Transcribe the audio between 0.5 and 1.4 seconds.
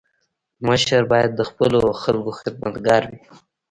مشر باید